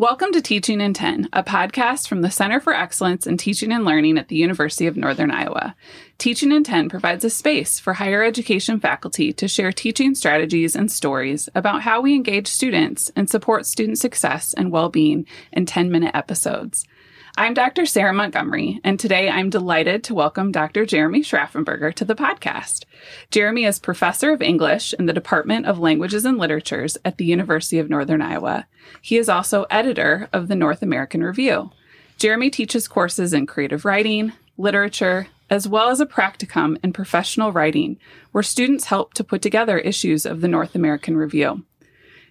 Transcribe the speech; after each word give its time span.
Welcome 0.00 0.32
to 0.32 0.40
Teaching 0.40 0.80
in 0.80 0.94
10, 0.94 1.28
a 1.34 1.42
podcast 1.42 2.08
from 2.08 2.22
the 2.22 2.30
Center 2.30 2.58
for 2.58 2.72
Excellence 2.72 3.26
in 3.26 3.36
Teaching 3.36 3.70
and 3.70 3.84
Learning 3.84 4.16
at 4.16 4.28
the 4.28 4.36
University 4.36 4.86
of 4.86 4.96
Northern 4.96 5.30
Iowa. 5.30 5.76
Teaching 6.16 6.52
in 6.52 6.64
10 6.64 6.88
provides 6.88 7.22
a 7.22 7.28
space 7.28 7.78
for 7.78 7.92
higher 7.92 8.22
education 8.22 8.80
faculty 8.80 9.30
to 9.34 9.46
share 9.46 9.72
teaching 9.72 10.14
strategies 10.14 10.74
and 10.74 10.90
stories 10.90 11.50
about 11.54 11.82
how 11.82 12.00
we 12.00 12.14
engage 12.14 12.46
students 12.46 13.12
and 13.14 13.28
support 13.28 13.66
student 13.66 13.98
success 13.98 14.54
and 14.54 14.72
well 14.72 14.88
being 14.88 15.26
in 15.52 15.66
10 15.66 15.90
minute 15.90 16.16
episodes. 16.16 16.86
I'm 17.36 17.54
Dr. 17.54 17.86
Sarah 17.86 18.12
Montgomery, 18.12 18.80
and 18.82 18.98
today 18.98 19.30
I'm 19.30 19.50
delighted 19.50 20.02
to 20.04 20.14
welcome 20.14 20.50
Dr. 20.50 20.84
Jeremy 20.84 21.20
Schraffenberger 21.20 21.94
to 21.94 22.04
the 22.04 22.16
podcast. 22.16 22.84
Jeremy 23.30 23.64
is 23.64 23.78
professor 23.78 24.32
of 24.32 24.42
English 24.42 24.92
in 24.98 25.06
the 25.06 25.12
Department 25.12 25.64
of 25.66 25.78
Languages 25.78 26.24
and 26.24 26.38
Literatures 26.38 26.98
at 27.04 27.18
the 27.18 27.24
University 27.24 27.78
of 27.78 27.88
Northern 27.88 28.20
Iowa. 28.20 28.66
He 29.00 29.16
is 29.16 29.28
also 29.28 29.64
editor 29.70 30.28
of 30.32 30.48
the 30.48 30.56
North 30.56 30.82
American 30.82 31.22
Review. 31.22 31.70
Jeremy 32.18 32.50
teaches 32.50 32.88
courses 32.88 33.32
in 33.32 33.46
creative 33.46 33.84
writing, 33.84 34.32
literature, 34.58 35.28
as 35.48 35.68
well 35.68 35.88
as 35.88 36.00
a 36.00 36.06
practicum 36.06 36.78
in 36.82 36.92
professional 36.92 37.52
writing, 37.52 37.98
where 38.32 38.42
students 38.42 38.86
help 38.86 39.14
to 39.14 39.24
put 39.24 39.40
together 39.40 39.78
issues 39.78 40.26
of 40.26 40.40
the 40.40 40.48
North 40.48 40.74
American 40.74 41.16
Review. 41.16 41.64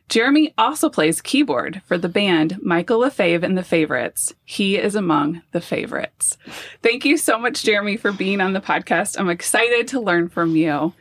Jeremy 0.09 0.53
also 0.57 0.89
plays 0.89 1.21
keyboard 1.21 1.83
for 1.85 1.97
the 1.97 2.09
band 2.09 2.57
Michael 2.63 2.99
Le 2.99 3.11
Fav 3.11 3.43
and 3.43 3.55
the 3.55 3.63
Favorites. 3.63 4.33
He 4.43 4.75
is 4.75 4.95
among 4.95 5.43
the 5.51 5.61
favorites. 5.61 6.35
Thank 6.81 7.05
you 7.05 7.15
so 7.15 7.37
much, 7.37 7.63
Jeremy, 7.63 7.95
for 7.95 8.11
being 8.11 8.41
on 8.41 8.53
the 8.53 8.59
podcast. 8.59 9.19
I'm 9.19 9.29
excited 9.29 9.87
to 9.89 9.99
learn 9.99 10.27
from 10.27 10.55
you. 10.55 10.93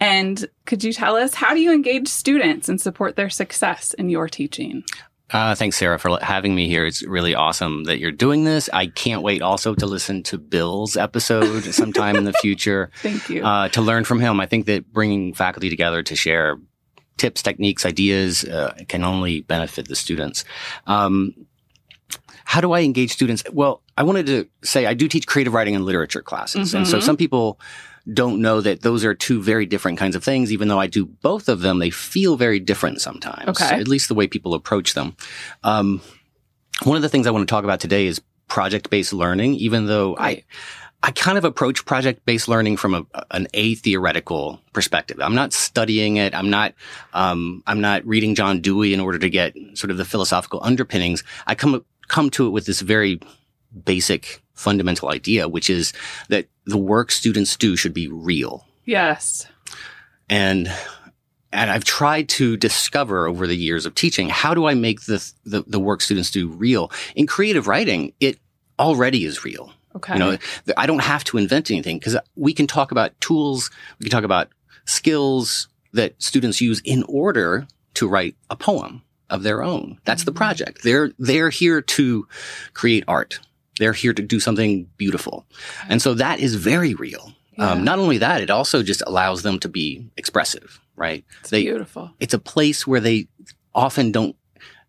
And 0.00 0.44
could 0.66 0.82
you 0.82 0.92
tell 0.92 1.16
us 1.16 1.34
how 1.34 1.54
do 1.54 1.60
you 1.60 1.72
engage 1.72 2.08
students 2.08 2.68
and 2.68 2.80
support 2.80 3.14
their 3.14 3.30
success 3.30 3.94
in 3.94 4.10
your 4.10 4.28
teaching? 4.28 4.82
Uh, 5.30 5.54
thanks, 5.54 5.76
Sarah, 5.76 5.98
for 5.98 6.18
having 6.20 6.54
me 6.54 6.68
here. 6.68 6.86
It's 6.86 7.02
really 7.02 7.34
awesome 7.34 7.84
that 7.84 7.98
you're 7.98 8.12
doing 8.12 8.44
this. 8.44 8.68
I 8.72 8.88
can't 8.88 9.22
wait 9.22 9.42
also 9.42 9.74
to 9.74 9.86
listen 9.86 10.22
to 10.24 10.38
Bill's 10.38 10.96
episode 10.96 11.62
sometime 11.72 12.16
in 12.16 12.24
the 12.24 12.32
future. 12.42 12.90
Thank 13.00 13.28
you. 13.28 13.44
Uh, 13.44 13.68
to 13.70 13.80
learn 13.80 14.04
from 14.04 14.20
him. 14.20 14.40
I 14.40 14.46
think 14.46 14.66
that 14.66 14.92
bringing 14.92 15.34
faculty 15.34 15.70
together 15.70 16.02
to 16.04 16.14
share 16.16 16.58
tips, 17.16 17.42
techniques, 17.42 17.86
ideas 17.86 18.44
uh, 18.44 18.74
can 18.88 19.04
only 19.04 19.42
benefit 19.42 19.88
the 19.88 19.96
students. 19.96 20.44
Um, 20.86 21.46
how 22.44 22.60
do 22.60 22.72
I 22.72 22.80
engage 22.80 23.10
students? 23.10 23.42
Well, 23.52 23.82
I 23.98 24.02
wanted 24.02 24.26
to 24.26 24.48
say 24.62 24.86
I 24.86 24.94
do 24.94 25.08
teach 25.08 25.26
creative 25.26 25.52
writing 25.54 25.74
and 25.74 25.84
literature 25.84 26.22
classes. 26.22 26.68
Mm-hmm. 26.68 26.76
And 26.78 26.88
so 26.88 26.98
mm-hmm. 26.98 27.06
some 27.06 27.16
people 27.16 27.58
don't 28.12 28.40
know 28.40 28.60
that 28.60 28.82
those 28.82 29.04
are 29.04 29.14
two 29.14 29.42
very 29.42 29.66
different 29.66 29.98
kinds 29.98 30.14
of 30.14 30.22
things. 30.22 30.52
Even 30.52 30.68
though 30.68 30.78
I 30.78 30.86
do 30.86 31.06
both 31.06 31.48
of 31.48 31.60
them, 31.60 31.80
they 31.80 31.90
feel 31.90 32.36
very 32.36 32.60
different 32.60 33.00
sometimes. 33.00 33.48
Okay. 33.48 33.80
At 33.80 33.88
least 33.88 34.08
the 34.08 34.14
way 34.14 34.28
people 34.28 34.54
approach 34.54 34.94
them. 34.94 35.16
Um, 35.64 36.00
one 36.84 36.96
of 36.96 37.02
the 37.02 37.08
things 37.08 37.26
I 37.26 37.30
want 37.30 37.48
to 37.48 37.52
talk 37.52 37.64
about 37.64 37.80
today 37.80 38.06
is 38.06 38.20
project 38.48 38.90
based 38.90 39.12
learning, 39.12 39.54
even 39.54 39.86
though 39.86 40.16
I, 40.16 40.44
I 41.06 41.12
kind 41.12 41.38
of 41.38 41.44
approach 41.44 41.84
project 41.84 42.24
based 42.26 42.48
learning 42.48 42.78
from 42.78 42.94
a, 42.94 43.06
an 43.30 43.46
a 43.54 43.76
theoretical 43.76 44.60
perspective. 44.72 45.20
I'm 45.20 45.36
not 45.36 45.52
studying 45.52 46.16
it. 46.16 46.34
I'm 46.34 46.50
not, 46.50 46.74
um, 47.14 47.62
I'm 47.64 47.80
not 47.80 48.04
reading 48.04 48.34
John 48.34 48.60
Dewey 48.60 48.92
in 48.92 48.98
order 48.98 49.16
to 49.20 49.30
get 49.30 49.54
sort 49.74 49.92
of 49.92 49.98
the 49.98 50.04
philosophical 50.04 50.58
underpinnings. 50.64 51.22
I 51.46 51.54
come, 51.54 51.84
come 52.08 52.28
to 52.30 52.48
it 52.48 52.50
with 52.50 52.66
this 52.66 52.80
very 52.80 53.20
basic 53.84 54.42
fundamental 54.54 55.08
idea, 55.08 55.46
which 55.46 55.70
is 55.70 55.92
that 56.28 56.48
the 56.64 56.76
work 56.76 57.12
students 57.12 57.56
do 57.56 57.76
should 57.76 57.94
be 57.94 58.08
real. 58.08 58.66
Yes. 58.84 59.46
And 60.28 60.68
and 61.52 61.70
I've 61.70 61.84
tried 61.84 62.28
to 62.30 62.56
discover 62.56 63.28
over 63.28 63.46
the 63.46 63.56
years 63.56 63.86
of 63.86 63.94
teaching 63.94 64.28
how 64.28 64.54
do 64.54 64.66
I 64.66 64.74
make 64.74 65.02
the, 65.02 65.24
the, 65.44 65.62
the 65.68 65.78
work 65.78 66.00
students 66.00 66.32
do 66.32 66.48
real 66.48 66.90
in 67.14 67.28
creative 67.28 67.68
writing. 67.68 68.12
It 68.18 68.40
already 68.76 69.24
is 69.24 69.44
real. 69.44 69.72
Okay. 69.96 70.14
You 70.14 70.18
know, 70.18 70.38
I 70.76 70.86
don't 70.86 71.02
have 71.02 71.24
to 71.24 71.38
invent 71.38 71.70
anything 71.70 71.98
because 71.98 72.16
we 72.36 72.52
can 72.52 72.66
talk 72.66 72.92
about 72.92 73.18
tools. 73.20 73.70
We 73.98 74.04
can 74.04 74.10
talk 74.10 74.24
about 74.24 74.48
skills 74.84 75.68
that 75.92 76.20
students 76.22 76.60
use 76.60 76.80
in 76.84 77.02
order 77.08 77.66
to 77.94 78.08
write 78.08 78.36
a 78.50 78.56
poem 78.56 79.02
of 79.30 79.42
their 79.42 79.62
own. 79.62 79.98
That's 80.04 80.22
mm-hmm. 80.22 80.26
the 80.26 80.32
project. 80.32 80.82
They're, 80.82 81.10
they're 81.18 81.50
here 81.50 81.80
to 81.80 82.28
create 82.74 83.04
art. 83.08 83.40
They're 83.78 83.92
here 83.92 84.12
to 84.12 84.22
do 84.22 84.38
something 84.40 84.88
beautiful. 84.96 85.46
And 85.88 86.00
so 86.00 86.14
that 86.14 86.40
is 86.40 86.54
very 86.54 86.94
real. 86.94 87.32
Yeah. 87.58 87.70
Um, 87.72 87.84
not 87.84 87.98
only 87.98 88.18
that, 88.18 88.42
it 88.42 88.50
also 88.50 88.82
just 88.82 89.02
allows 89.06 89.42
them 89.42 89.58
to 89.60 89.68
be 89.68 90.10
expressive, 90.16 90.80
right? 90.94 91.24
It's 91.40 91.50
they, 91.50 91.62
beautiful. 91.62 92.10
It's 92.20 92.34
a 92.34 92.38
place 92.38 92.86
where 92.86 93.00
they 93.00 93.28
often 93.74 94.12
don't 94.12 94.36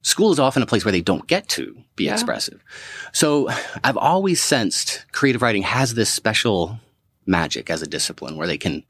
school 0.02 0.32
is 0.32 0.40
often 0.40 0.64
a 0.64 0.66
place 0.66 0.86
where 0.86 0.92
they 0.92 1.02
don't 1.02 1.28
get 1.28 1.48
to 1.50 1.76
be 1.96 2.06
yeah. 2.06 2.14
expressive. 2.14 2.64
So 3.12 3.50
I've 3.84 3.98
always 3.98 4.42
sensed 4.42 5.06
creative 5.12 5.42
writing 5.42 5.64
has 5.64 5.94
this 5.94 6.10
special 6.10 6.80
magic 7.26 7.70
as 7.70 7.82
a 7.82 7.88
discipline 7.88 8.38
where 8.38 8.48
they 8.48 8.58
can, 8.58 8.84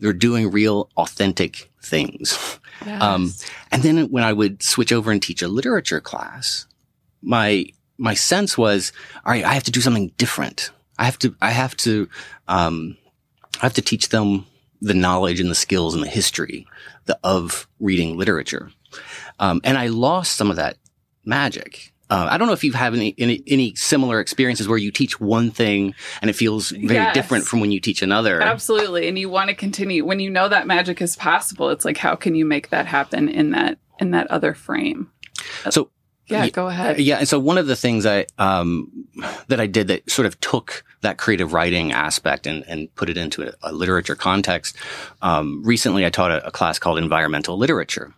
they're 0.00 0.12
doing 0.12 0.50
real 0.50 0.90
authentic 0.96 1.70
things. 1.82 2.58
Yes. 2.84 3.02
Um, 3.02 3.32
and 3.70 3.82
then 3.82 4.10
when 4.10 4.24
I 4.24 4.32
would 4.32 4.62
switch 4.62 4.92
over 4.92 5.12
and 5.12 5.22
teach 5.22 5.42
a 5.42 5.48
literature 5.48 6.00
class, 6.00 6.66
my, 7.22 7.66
my 7.96 8.14
sense 8.14 8.58
was, 8.58 8.92
all 9.24 9.32
right, 9.32 9.44
I 9.44 9.54
have 9.54 9.62
to 9.64 9.70
do 9.70 9.80
something 9.80 10.12
different. 10.18 10.70
I 10.98 11.04
have 11.04 11.18
to, 11.20 11.34
I 11.40 11.50
have 11.50 11.76
to, 11.78 12.08
um, 12.48 12.96
I 13.60 13.66
have 13.66 13.74
to 13.74 13.82
teach 13.82 14.08
them 14.08 14.46
the 14.80 14.94
knowledge 14.94 15.40
and 15.40 15.50
the 15.50 15.54
skills 15.54 15.94
and 15.94 16.02
the 16.02 16.08
history 16.08 16.66
the, 17.06 17.18
of 17.22 17.68
reading 17.78 18.16
literature. 18.18 18.70
Um, 19.38 19.60
and 19.64 19.76
I 19.76 19.88
lost 19.88 20.36
some 20.36 20.50
of 20.50 20.56
that 20.56 20.76
magic. 21.24 21.92
Uh, 22.10 22.28
I 22.30 22.36
don't 22.36 22.46
know 22.46 22.52
if 22.52 22.62
you've 22.62 22.74
had 22.74 22.94
any, 22.94 23.14
any, 23.16 23.42
any 23.46 23.74
similar 23.74 24.20
experiences 24.20 24.68
where 24.68 24.78
you 24.78 24.90
teach 24.90 25.18
one 25.18 25.50
thing 25.50 25.94
and 26.20 26.28
it 26.28 26.34
feels 26.34 26.70
very 26.70 26.94
yes. 26.94 27.14
different 27.14 27.44
from 27.46 27.60
when 27.60 27.72
you 27.72 27.80
teach 27.80 28.02
another. 28.02 28.42
Absolutely, 28.42 29.08
and 29.08 29.18
you 29.18 29.30
want 29.30 29.48
to 29.48 29.54
continue 29.54 30.04
when 30.04 30.20
you 30.20 30.30
know 30.30 30.48
that 30.48 30.66
magic 30.66 31.00
is 31.00 31.16
possible. 31.16 31.70
It's 31.70 31.84
like 31.84 31.96
how 31.96 32.14
can 32.14 32.34
you 32.34 32.44
make 32.44 32.68
that 32.70 32.86
happen 32.86 33.28
in 33.28 33.50
that 33.52 33.78
in 33.98 34.10
that 34.10 34.30
other 34.30 34.52
frame? 34.54 35.10
So 35.70 35.90
yeah, 36.26 36.48
go 36.48 36.68
ahead. 36.68 37.00
Yeah, 37.00 37.18
and 37.18 37.28
so 37.28 37.38
one 37.38 37.58
of 37.58 37.66
the 37.66 37.76
things 37.76 38.06
I 38.06 38.26
um, 38.38 39.06
that 39.48 39.60
I 39.60 39.66
did 39.66 39.88
that 39.88 40.08
sort 40.10 40.26
of 40.26 40.38
took 40.40 40.84
that 41.02 41.18
creative 41.18 41.52
writing 41.52 41.92
aspect 41.92 42.46
and, 42.46 42.64
and 42.66 42.94
put 42.94 43.10
it 43.10 43.16
into 43.16 43.48
a, 43.48 43.52
a 43.62 43.72
literature 43.72 44.14
context. 44.14 44.76
Um, 45.20 45.62
recently, 45.64 46.06
I 46.06 46.10
taught 46.10 46.30
a, 46.30 46.46
a 46.46 46.50
class 46.50 46.78
called 46.78 46.98
environmental 46.98 47.58
literature. 47.58 48.14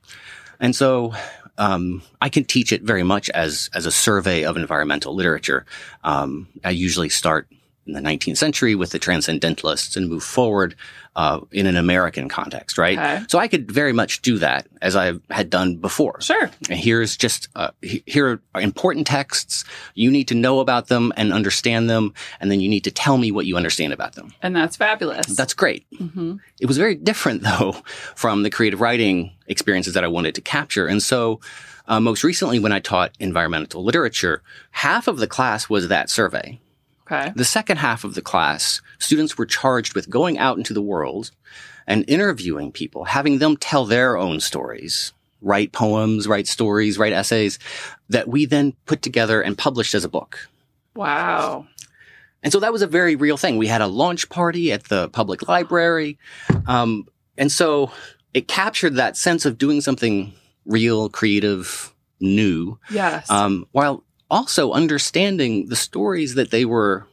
And 0.60 0.74
so 0.74 1.14
um, 1.58 2.02
I 2.20 2.28
can 2.28 2.44
teach 2.44 2.72
it 2.72 2.82
very 2.82 3.02
much 3.02 3.30
as 3.30 3.70
as 3.74 3.86
a 3.86 3.92
survey 3.92 4.44
of 4.44 4.56
environmental 4.56 5.14
literature. 5.14 5.64
Um, 6.04 6.48
I 6.64 6.70
usually 6.70 7.08
start 7.08 7.48
in 7.86 7.92
the 7.92 8.00
19th 8.00 8.36
century 8.36 8.74
with 8.74 8.90
the 8.90 8.98
transcendentalists 8.98 9.96
and 9.96 10.08
move 10.08 10.24
forward 10.24 10.74
uh, 11.16 11.40
in 11.50 11.66
an 11.66 11.76
American 11.76 12.28
context, 12.28 12.76
right? 12.76 12.98
Okay. 12.98 13.24
So 13.28 13.38
I 13.38 13.48
could 13.48 13.72
very 13.72 13.94
much 13.94 14.20
do 14.20 14.38
that 14.38 14.68
as 14.82 14.94
I 14.94 15.14
had 15.30 15.48
done 15.48 15.76
before. 15.76 16.20
Sure. 16.20 16.50
And 16.68 16.78
here's 16.78 17.16
just 17.16 17.48
uh, 17.56 17.70
here 17.80 18.40
are 18.54 18.60
important 18.60 19.06
texts. 19.06 19.64
You 19.94 20.10
need 20.10 20.28
to 20.28 20.34
know 20.34 20.60
about 20.60 20.88
them 20.88 21.14
and 21.16 21.32
understand 21.32 21.88
them, 21.88 22.12
and 22.38 22.50
then 22.50 22.60
you 22.60 22.68
need 22.68 22.84
to 22.84 22.90
tell 22.90 23.16
me 23.16 23.32
what 23.32 23.46
you 23.46 23.56
understand 23.56 23.94
about 23.94 24.12
them. 24.12 24.34
And 24.42 24.54
that's 24.54 24.76
fabulous. 24.76 25.26
That's 25.26 25.54
great. 25.54 25.86
Mm-hmm. 25.94 26.36
It 26.60 26.66
was 26.66 26.76
very 26.76 26.94
different 26.94 27.42
though 27.58 27.72
from 28.14 28.42
the 28.42 28.50
creative 28.50 28.82
writing 28.82 29.32
experiences 29.46 29.94
that 29.94 30.04
I 30.04 30.08
wanted 30.08 30.36
to 30.36 30.40
capture, 30.42 30.86
and 30.86 31.02
so. 31.02 31.40
Uh, 31.88 32.00
most 32.00 32.24
recently, 32.24 32.58
when 32.58 32.72
I 32.72 32.80
taught 32.80 33.12
environmental 33.20 33.84
literature, 33.84 34.42
half 34.72 35.06
of 35.06 35.18
the 35.18 35.28
class 35.28 35.68
was 35.68 35.86
that 35.86 36.10
survey. 36.10 36.58
Okay. 37.06 37.32
The 37.36 37.44
second 37.44 37.76
half 37.78 38.04
of 38.04 38.14
the 38.14 38.22
class, 38.22 38.80
students 38.98 39.38
were 39.38 39.46
charged 39.46 39.94
with 39.94 40.10
going 40.10 40.38
out 40.38 40.58
into 40.58 40.74
the 40.74 40.82
world 40.82 41.30
and 41.86 42.04
interviewing 42.08 42.72
people, 42.72 43.04
having 43.04 43.38
them 43.38 43.56
tell 43.56 43.84
their 43.84 44.16
own 44.16 44.40
stories, 44.40 45.12
write 45.40 45.72
poems, 45.72 46.26
write 46.26 46.48
stories, 46.48 46.98
write 46.98 47.12
essays 47.12 47.60
that 48.08 48.26
we 48.26 48.44
then 48.44 48.74
put 48.86 49.02
together 49.02 49.40
and 49.40 49.56
published 49.56 49.94
as 49.94 50.04
a 50.04 50.08
book. 50.08 50.48
Wow. 50.96 51.66
And 52.42 52.52
so 52.52 52.60
that 52.60 52.72
was 52.72 52.82
a 52.82 52.86
very 52.86 53.14
real 53.14 53.36
thing. 53.36 53.56
We 53.56 53.68
had 53.68 53.82
a 53.82 53.86
launch 53.86 54.28
party 54.28 54.72
at 54.72 54.84
the 54.84 55.08
public 55.10 55.46
library. 55.48 56.18
Um, 56.66 57.06
and 57.38 57.52
so 57.52 57.92
it 58.34 58.48
captured 58.48 58.96
that 58.96 59.16
sense 59.16 59.46
of 59.46 59.58
doing 59.58 59.80
something 59.80 60.32
real, 60.64 61.08
creative, 61.08 61.94
new. 62.20 62.78
Yes. 62.90 63.30
Um, 63.30 63.66
while 63.72 64.02
also 64.30 64.72
understanding 64.72 65.68
the 65.68 65.76
stories 65.76 66.34
that 66.34 66.50
they 66.50 66.64
were 66.64 67.06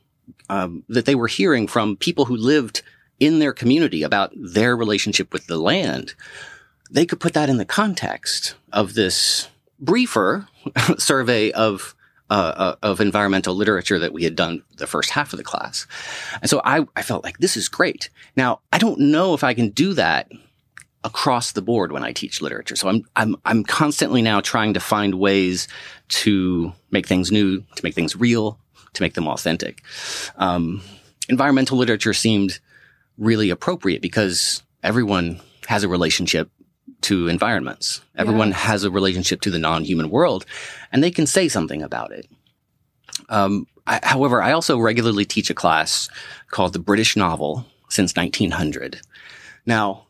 um, 0.49 0.83
that 0.89 1.05
they 1.05 1.15
were 1.15 1.27
hearing 1.27 1.67
from 1.67 1.97
people 1.97 2.25
who 2.25 2.35
lived 2.35 2.81
in 3.19 3.39
their 3.39 3.53
community 3.53 4.03
about 4.03 4.31
their 4.35 4.75
relationship 4.75 5.31
with 5.31 5.47
the 5.47 5.57
land, 5.57 6.13
they 6.91 7.05
could 7.05 7.19
put 7.19 7.33
that 7.33 7.49
in 7.49 7.57
the 7.57 7.65
context 7.65 8.55
of 8.71 8.93
this 8.93 9.49
briefer 9.79 10.47
survey 10.97 11.51
of 11.51 11.95
uh, 12.29 12.33
uh, 12.33 12.75
of 12.81 12.99
environmental 12.99 13.53
literature 13.53 13.99
that 13.99 14.13
we 14.13 14.23
had 14.23 14.35
done 14.35 14.63
the 14.77 14.87
first 14.87 15.11
half 15.11 15.33
of 15.33 15.37
the 15.37 15.43
class. 15.43 15.85
And 16.41 16.49
so 16.49 16.61
I, 16.63 16.87
I 16.95 17.01
felt 17.03 17.23
like 17.23 17.37
this 17.37 17.55
is 17.55 17.69
great. 17.69 18.09
Now, 18.35 18.61
I 18.71 18.77
don't 18.77 18.99
know 18.99 19.33
if 19.33 19.43
I 19.43 19.53
can 19.53 19.69
do 19.69 19.93
that 19.93 20.31
across 21.03 21.51
the 21.51 21.61
board 21.61 21.91
when 21.91 22.03
I 22.03 22.11
teach 22.13 22.41
literature. 22.41 22.75
So 22.75 22.87
I'm, 22.87 23.05
I'm, 23.15 23.35
I'm 23.45 23.63
constantly 23.63 24.21
now 24.21 24.41
trying 24.41 24.73
to 24.73 24.79
find 24.79 25.15
ways 25.15 25.67
to 26.09 26.71
make 26.91 27.07
things 27.07 27.31
new, 27.31 27.59
to 27.75 27.83
make 27.83 27.93
things 27.93 28.15
real, 28.15 28.57
to 28.93 29.01
make 29.01 29.13
them 29.13 29.27
authentic. 29.27 29.81
Um, 30.37 30.81
environmental 31.29 31.77
literature 31.77 32.13
seemed 32.13 32.59
really 33.17 33.49
appropriate 33.49 34.01
because 34.01 34.63
everyone 34.81 35.39
has 35.67 35.83
a 35.83 35.87
relationship 35.89 36.49
to 37.01 37.27
environments. 37.27 38.01
Everyone 38.15 38.49
Yes. 38.49 38.59
has 38.61 38.83
a 38.83 38.91
relationship 38.91 39.41
to 39.41 39.51
the 39.51 39.59
non-human 39.59 40.09
world 40.09 40.45
and 40.91 41.03
they 41.03 41.11
can 41.11 41.25
say 41.25 41.47
something 41.49 41.81
about 41.83 42.11
it. 42.11 42.27
Um, 43.29 43.67
I, 43.85 43.99
however, 44.03 44.41
I 44.41 44.53
also 44.53 44.77
regularly 44.79 45.25
teach 45.25 45.49
a 45.49 45.53
class 45.53 46.09
called 46.49 46.73
the 46.73 46.79
British 46.79 47.17
novel 47.17 47.65
since 47.89 48.15
1900. 48.15 49.01
Now, 49.65 50.05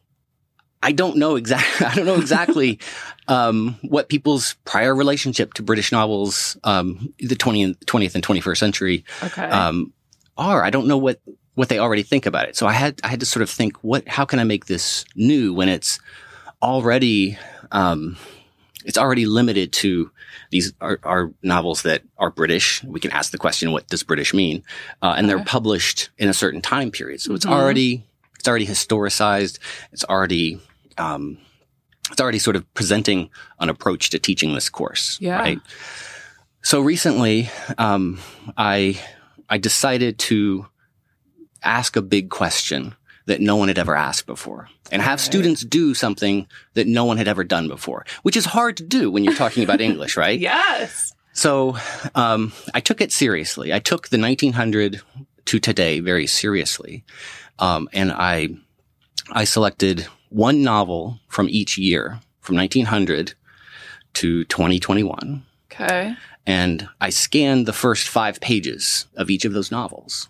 I 0.83 0.91
don't 0.91 1.17
know 1.17 1.35
exactly, 1.37 1.85
I 1.91 1.95
don't 1.95 2.05
know 2.05 2.19
exactly, 2.19 2.79
um, 3.27 3.77
what 3.81 4.09
people's 4.09 4.55
prior 4.65 4.93
relationship 4.93 5.53
to 5.55 5.63
British 5.63 5.91
novels, 5.91 6.57
um, 6.63 7.13
the 7.19 7.35
20th, 7.35 7.77
20th 7.85 8.15
and 8.15 8.23
21st 8.23 8.57
century, 8.57 9.05
Okay. 9.23 9.43
um, 9.43 9.93
are. 10.37 10.63
I 10.63 10.69
don't 10.69 10.87
know 10.87 10.97
what, 10.97 11.19
what 11.55 11.69
they 11.69 11.79
already 11.79 12.03
think 12.03 12.25
about 12.25 12.49
it. 12.49 12.55
So 12.57 12.67
I 12.67 12.73
had, 12.73 12.99
I 13.03 13.07
had 13.07 13.19
to 13.21 13.25
sort 13.25 13.41
of 13.43 13.49
think, 13.49 13.77
what, 13.83 14.07
how 14.07 14.25
can 14.25 14.39
I 14.39 14.43
make 14.43 14.65
this 14.65 15.05
new 15.15 15.53
when 15.53 15.69
it's 15.69 15.99
already, 16.61 17.37
um, 17.71 18.17
it's 18.85 18.97
already 18.97 19.25
limited 19.25 19.71
to 19.73 20.11
these 20.51 20.73
are, 20.81 20.99
are 21.03 21.31
novels 21.41 21.83
that 21.83 22.01
are 22.17 22.29
British. 22.29 22.83
We 22.83 22.99
can 22.99 23.11
ask 23.11 23.31
the 23.31 23.37
question, 23.37 23.71
what 23.71 23.87
does 23.87 24.03
British 24.03 24.33
mean? 24.33 24.63
Uh, 25.01 25.13
and 25.17 25.29
they're 25.29 25.43
published 25.43 26.09
in 26.17 26.29
a 26.29 26.33
certain 26.33 26.61
time 26.61 26.91
period. 26.91 27.21
So 27.21 27.33
it's 27.33 27.45
Mhm. 27.45 27.51
already, 27.53 28.03
it's 28.37 28.47
already 28.47 28.67
historicized. 28.67 29.57
It's 29.93 30.03
already, 30.03 30.59
um, 30.97 31.37
it's 32.11 32.19
already 32.21 32.39
sort 32.39 32.55
of 32.55 32.71
presenting 32.73 33.29
an 33.59 33.69
approach 33.69 34.09
to 34.11 34.19
teaching 34.19 34.53
this 34.53 34.69
course. 34.69 35.17
Yeah. 35.21 35.39
Right. 35.39 35.59
So 36.61 36.79
recently, 36.81 37.49
um, 37.77 38.19
I, 38.57 38.99
I 39.49 39.57
decided 39.57 40.19
to 40.19 40.67
ask 41.63 41.95
a 41.95 42.01
big 42.01 42.29
question 42.29 42.95
that 43.25 43.39
no 43.39 43.55
one 43.55 43.69
had 43.69 43.77
ever 43.77 43.95
asked 43.95 44.25
before 44.25 44.67
and 44.91 45.01
have 45.01 45.19
Okay. 45.19 45.25
students 45.25 45.61
do 45.61 45.93
something 45.93 46.45
that 46.73 46.87
no 46.87 47.05
one 47.05 47.17
had 47.17 47.27
ever 47.27 47.43
done 47.43 47.67
before, 47.69 48.05
which 48.23 48.35
is 48.35 48.45
hard 48.45 48.75
to 48.77 48.83
do 48.83 49.09
when 49.09 49.23
you're 49.23 49.33
talking 49.33 49.63
about 49.63 49.79
English, 49.81 50.17
right? 50.17 50.39
yes. 50.51 51.13
So, 51.31 51.77
um, 52.15 52.51
I 52.73 52.79
took 52.79 53.01
it 53.01 53.11
seriously. 53.11 53.73
I 53.73 53.79
took 53.79 54.09
the 54.09 54.19
1900 54.19 55.01
to 55.45 55.59
today 55.59 55.99
very 55.99 56.27
seriously. 56.27 57.03
Um, 57.59 57.89
and 57.93 58.11
I, 58.11 58.49
I 59.31 59.43
selected 59.45 60.07
one 60.29 60.61
novel 60.63 61.19
from 61.27 61.47
each 61.49 61.77
year 61.77 62.19
from 62.41 62.55
1900 62.55 63.33
to 64.15 64.43
2021 64.45 65.43
Okay. 65.71 66.13
and 66.45 66.87
I 67.01 67.09
scanned 67.09 67.65
the 67.65 67.73
first 67.73 68.07
five 68.07 68.39
pages 68.41 69.07
of 69.15 69.29
each 69.29 69.45
of 69.45 69.53
those 69.53 69.71
novels. 69.71 70.29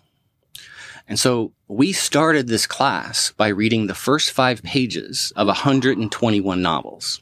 And 1.06 1.18
so 1.18 1.52
we 1.68 1.92
started 1.92 2.46
this 2.46 2.66
class 2.66 3.32
by 3.36 3.48
reading 3.48 3.86
the 3.88 3.94
first 3.94 4.30
five 4.30 4.62
pages 4.62 5.32
of 5.36 5.48
121 5.48 6.62
novels. 6.62 7.20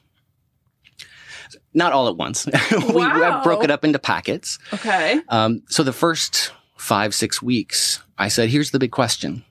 Not 1.75 1.93
all 1.93 2.07
at 2.09 2.17
once. 2.17 2.47
we 2.71 2.95
Wow. 2.95 3.43
broke 3.43 3.65
it 3.65 3.71
up 3.73 3.85
into 3.85 3.99
packets. 3.99 4.59
Okay. 4.73 5.21
Um, 5.29 5.63
so 5.69 5.83
the 5.83 5.93
first 5.93 6.53
five, 6.77 7.13
six 7.15 7.43
weeks, 7.43 8.01
I 8.19 8.29
said, 8.29 8.51
here's 8.51 8.71
the 8.71 8.79
big 8.79 8.93
question. 8.93 9.45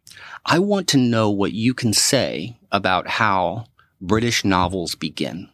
I 0.45 0.59
want 0.59 0.87
to 0.89 0.97
know 0.97 1.29
what 1.29 1.53
you 1.53 1.73
can 1.73 1.93
say 1.93 2.57
about 2.71 3.07
how 3.07 3.65
British 3.99 4.43
novels 4.43 4.95
begin. 4.95 5.49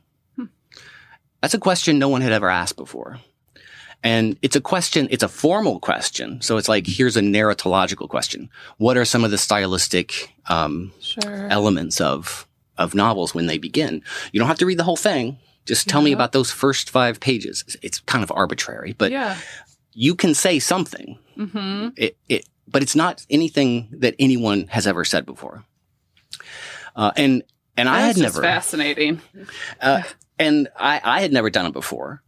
That's 1.41 1.53
a 1.53 1.59
question 1.59 1.99
no 1.99 2.09
one 2.09 2.21
had 2.21 2.31
ever 2.31 2.49
asked 2.49 2.77
before. 2.77 3.19
And 4.03 4.37
it's 4.41 4.55
a 4.55 4.61
question, 4.61 5.07
it's 5.11 5.23
a 5.23 5.27
formal 5.27 5.79
question. 5.79 6.41
So 6.41 6.57
it's 6.57 6.69
like, 6.69 6.87
here's 6.87 7.17
a 7.17 7.21
narratological 7.21 8.09
question. 8.09 8.49
What 8.77 8.97
are 8.97 9.05
some 9.05 9.23
of 9.23 9.31
the 9.31 9.37
stylistic, 9.37 10.33
um, 10.47 10.93
Sure. 10.99 11.47
elements 11.49 11.99
of, 12.01 12.47
of 12.77 12.95
novels 12.95 13.35
when 13.35 13.47
they 13.47 13.57
begin? 13.57 14.01
You 14.31 14.39
don't 14.39 14.47
have 14.47 14.59
to 14.59 14.65
read 14.65 14.79
the 14.79 14.83
whole 14.83 14.97
thing. 14.97 15.37
Just 15.65 15.89
tell 15.89 16.01
me 16.01 16.11
about 16.13 16.31
those 16.31 16.49
first 16.49 16.89
five 16.89 17.19
pages. 17.19 17.77
It's 17.81 17.99
kind 18.01 18.23
of 18.23 18.31
arbitrary, 18.33 18.93
but 18.97 19.11
yeah. 19.11 19.37
you 19.93 20.15
can 20.15 20.33
say 20.33 20.59
something. 20.59 21.19
Mm-hmm. 21.37 21.89
It, 21.97 22.17
it, 22.29 22.47
but 22.67 22.81
it's 22.83 22.95
not 22.95 23.25
anything 23.29 23.87
that 23.91 24.15
anyone 24.19 24.67
has 24.67 24.85
ever 24.87 25.03
said 25.05 25.25
before. 25.25 25.63
Uh, 26.95 27.11
and 27.15 27.43
and 27.77 27.87
I 27.87 27.99
had 28.01 28.09
That's 28.15 28.19
never, 28.19 28.41
fascinating. 28.41 29.21
uh, 29.81 30.01
and 30.39 30.67
I, 30.77 30.99
I 31.03 31.21
had 31.21 31.31
never 31.31 31.49
done 31.49 31.67
it 31.67 31.73
before. 31.73 32.23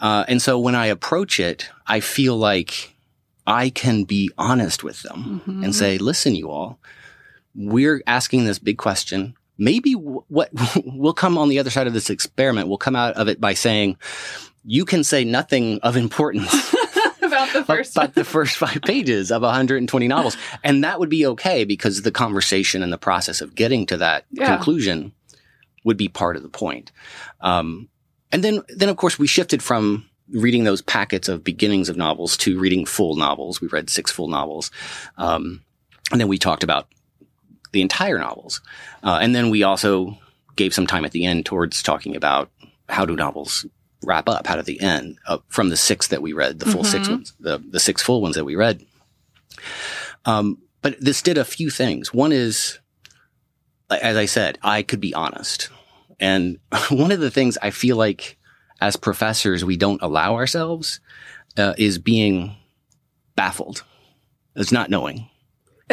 Uh, 0.00 0.24
and 0.28 0.40
so 0.40 0.58
when 0.58 0.74
I 0.76 0.86
approach 0.86 1.40
it, 1.40 1.68
I 1.86 2.00
feel 2.00 2.36
like 2.36 2.94
I 3.46 3.70
can 3.70 4.04
be 4.04 4.30
honest 4.38 4.84
with 4.84 5.02
them 5.02 5.42
Mhm. 5.46 5.64
and 5.64 5.74
say, 5.74 5.98
listen, 5.98 6.34
you 6.36 6.50
all, 6.50 6.78
we're 7.54 8.00
asking 8.06 8.44
this 8.44 8.60
big 8.60 8.78
question. 8.78 9.34
Maybe 9.58 9.94
w- 9.94 10.22
what 10.28 10.50
will 10.84 11.12
come 11.14 11.36
on 11.36 11.48
the 11.48 11.58
other 11.58 11.70
side 11.70 11.86
of 11.88 11.92
this 11.92 12.08
experiment 12.10 12.68
we'll 12.68 12.78
come 12.78 12.96
out 12.96 13.14
of 13.14 13.26
it 13.28 13.40
by 13.40 13.54
saying, 13.54 13.96
you 14.64 14.84
can 14.84 15.02
say 15.02 15.24
nothing 15.24 15.80
of 15.80 15.96
importance 15.96 16.74
the 17.52 17.64
first 17.66 17.96
about 17.96 18.14
the 18.14 18.24
first 18.24 18.56
five 18.56 18.80
pages 18.82 19.30
of 19.32 19.42
120 19.42 20.08
novels. 20.08 20.36
And 20.62 20.84
that 20.84 21.00
would 21.00 21.08
be 21.08 21.26
okay 21.28 21.64
because 21.64 22.02
the 22.02 22.10
conversation 22.12 22.82
and 22.82 22.92
the 22.92 22.98
process 22.98 23.40
of 23.40 23.54
getting 23.54 23.86
to 23.86 23.96
that 23.98 24.24
Yeah. 24.30 24.54
conclusion 24.56 25.12
would 25.84 25.96
be 25.96 26.08
part 26.08 26.36
of 26.36 26.42
the 26.42 26.48
point. 26.48 26.92
Um, 27.40 27.88
and 28.30 28.44
then, 28.44 28.62
then 28.68 28.88
of 28.88 28.96
course 28.96 29.18
we 29.18 29.26
shifted 29.26 29.62
from 29.62 30.08
reading 30.30 30.64
those 30.64 30.80
packets 30.82 31.28
of 31.28 31.42
beginnings 31.44 31.88
of 31.88 31.96
novels 31.96 32.36
to 32.38 32.58
reading 32.58 32.86
full 32.86 33.16
novels. 33.16 33.60
We 33.60 33.68
read 33.68 33.90
six 33.90 34.10
full 34.10 34.28
novels. 34.28 34.70
Um, 35.18 35.62
and 36.10 36.20
then 36.20 36.28
we 36.28 36.38
talked 36.38 36.62
about 36.62 36.88
the 37.72 37.82
entire 37.82 38.18
novels. 38.18 38.60
Uh, 39.02 39.18
and 39.20 39.34
then 39.34 39.50
we 39.50 39.62
also 39.62 40.16
gave 40.56 40.72
some 40.74 40.86
time 40.86 41.04
at 41.04 41.10
the 41.12 41.24
end 41.24 41.44
towards 41.46 41.82
talking 41.82 42.14
about 42.16 42.50
how 42.88 43.04
do 43.04 43.16
novels 43.16 43.66
wrap 44.02 44.28
up? 44.28 44.46
How 44.46 44.56
do 44.56 44.62
they 44.62 44.78
end 44.78 45.18
uh, 45.26 45.38
from 45.48 45.68
the 45.70 45.76
six 45.76 46.08
that 46.08 46.22
we 46.22 46.32
read, 46.32 46.58
the 46.58 46.66
full 46.70 46.84
six 46.84 47.08
Mhm. 47.08 47.10
ones, 47.12 47.32
the, 47.40 47.58
the 47.70 47.80
six 47.80 48.02
full 48.02 48.20
ones 48.20 48.34
that 48.36 48.44
we 48.44 48.56
read. 48.56 48.84
Um, 50.24 50.58
but 50.80 50.96
this 51.00 51.22
did 51.22 51.38
a 51.38 51.44
few 51.44 51.70
things. 51.70 52.12
One 52.12 52.32
is, 52.32 52.78
as 53.90 54.16
I 54.16 54.26
said, 54.26 54.58
I 54.62 54.82
could 54.82 55.00
be 55.00 55.14
honest. 55.14 55.68
And 56.20 56.58
one 56.90 57.12
of 57.12 57.20
the 57.20 57.30
things 57.30 57.58
I 57.62 57.70
feel 57.70 57.96
like 57.96 58.38
as 58.80 58.96
professors, 58.96 59.64
we 59.64 59.76
don't 59.76 60.02
allow 60.02 60.34
ourselves 60.34 61.00
uh, 61.56 61.74
is 61.78 61.98
being 61.98 62.56
baffled. 63.36 63.84
It's 64.56 64.72
not 64.72 64.90
knowing. 64.90 65.28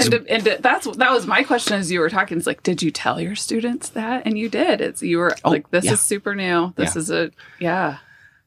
And, 0.08 0.28
and 0.28 0.44
that's 0.64 0.86
that 0.98 1.12
was 1.12 1.28
my 1.28 1.44
question 1.44 1.74
as 1.74 1.92
you 1.92 2.00
were 2.00 2.10
talking. 2.10 2.38
It's 2.38 2.48
like, 2.48 2.64
did 2.64 2.82
you 2.82 2.92
tell 2.92 3.20
your 3.20 3.36
students 3.36 3.90
that? 3.90 4.26
And 4.26 4.38
you 4.38 4.50
did. 4.50 4.82
It's 4.82 5.02
you 5.02 5.18
were 5.18 5.36
Oh, 5.44 5.50
like, 5.52 5.70
this 5.72 5.86
yeah. 5.86 5.94
is 5.94 6.00
super 6.02 6.36
new. 6.36 6.74
This 6.76 6.96
is 6.96 7.10
a 7.12 7.32
yeah. 7.60 7.98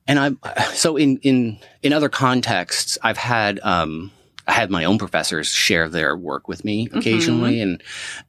And 0.08 0.18
I'm 0.18 0.38
so 0.72 0.96
in 0.96 1.18
in 1.18 1.58
in 1.82 1.92
other 1.92 2.08
contexts, 2.08 2.98
I've 3.02 3.16
had 3.18 3.60
um 3.62 4.10
I 4.48 4.52
had 4.52 4.70
my 4.70 4.84
own 4.84 4.98
professors 4.98 5.46
share 5.48 5.88
their 5.88 6.16
work 6.16 6.48
with 6.48 6.64
me 6.64 6.88
occasionally, 6.92 7.60
and 7.60 7.80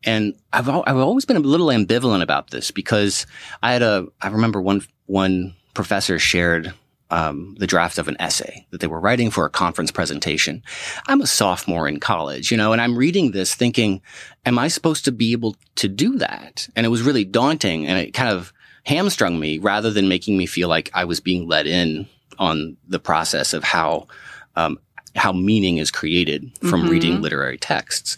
and 0.03 0.35
I've 0.53 0.69
I've 0.69 0.97
always 0.97 1.25
been 1.25 1.37
a 1.37 1.39
little 1.39 1.67
ambivalent 1.67 2.21
about 2.21 2.51
this 2.51 2.69
because 2.69 3.25
I 3.63 3.73
had 3.73 3.81
a 3.81 4.05
I 4.21 4.27
remember 4.27 4.61
one 4.61 4.81
one 5.07 5.55
professor 5.73 6.19
shared 6.19 6.71
um, 7.17 7.55
the 7.59 7.67
draft 7.67 7.97
of 7.99 8.07
an 8.07 8.17
essay 8.19 8.65
that 8.71 8.81
they 8.81 8.87
were 8.87 8.99
writing 8.99 9.29
for 9.29 9.45
a 9.45 9.49
conference 9.49 9.91
presentation. 9.91 10.63
I'm 11.07 11.21
a 11.21 11.27
sophomore 11.27 11.87
in 11.87 11.99
college, 11.99 12.49
you 12.51 12.57
know, 12.57 12.73
and 12.73 12.81
I'm 12.81 12.97
reading 12.97 13.31
this 13.31 13.53
thinking, 13.53 14.01
am 14.47 14.57
I 14.57 14.67
supposed 14.67 15.05
to 15.05 15.11
be 15.11 15.31
able 15.31 15.55
to 15.75 15.87
do 15.87 16.17
that? 16.17 16.67
And 16.75 16.85
it 16.87 16.89
was 16.89 17.03
really 17.03 17.23
daunting, 17.25 17.85
and 17.87 17.99
it 17.99 18.13
kind 18.13 18.29
of 18.29 18.51
hamstrung 18.85 19.39
me 19.39 19.59
rather 19.59 19.91
than 19.91 20.07
making 20.07 20.37
me 20.37 20.45
feel 20.47 20.69
like 20.69 20.89
I 20.93 21.05
was 21.05 21.19
being 21.19 21.47
let 21.47 21.67
in 21.67 22.07
on 22.39 22.77
the 22.87 22.99
process 22.99 23.53
of 23.53 23.63
how 23.63 24.07
um, 24.55 24.79
how 25.15 25.31
meaning 25.31 25.77
is 25.77 25.91
created 25.91 26.51
from 26.61 26.83
Mhm. 26.83 26.89
reading 26.89 27.21
literary 27.21 27.59
texts. 27.59 28.17